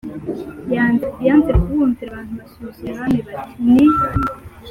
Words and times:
yanze 1.25 1.51
kubumvira 1.63 2.07
abantu 2.11 2.33
basubiza 2.39 2.81
umwami 2.89 3.19
bati 3.27 3.53
Ni 3.73 3.85